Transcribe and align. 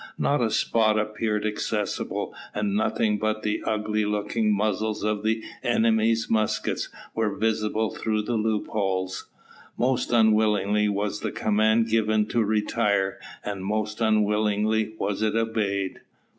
Not 0.17 0.41
a 0.41 0.49
spot 0.49 0.97
appeared 0.97 1.45
accessible, 1.45 2.33
and 2.55 2.75
nothing 2.75 3.19
but 3.19 3.43
the 3.43 3.61
ugly 3.67 4.03
looking 4.03 4.51
muzzles 4.51 5.03
of 5.03 5.21
the 5.21 5.43
enemy's 5.61 6.27
muskets 6.27 6.89
were 7.13 7.35
visible 7.37 7.91
through 7.93 8.23
the 8.23 8.33
loopholes. 8.33 9.29
Most 9.77 10.11
unwillingly 10.11 10.89
was 10.89 11.19
the 11.19 11.31
command 11.31 11.87
given 11.87 12.25
to 12.29 12.43
retire, 12.43 13.19
and 13.45 13.63
most 13.63 14.01
unwillingly 14.01 14.95
was 14.97 15.21
it 15.21 15.35
obeyed. 15.35 16.01